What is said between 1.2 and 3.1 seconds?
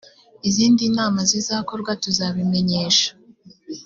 zizakorwa tuzazibamenyesha